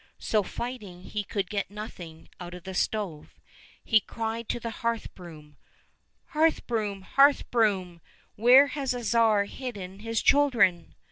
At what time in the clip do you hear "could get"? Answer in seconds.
1.23-1.69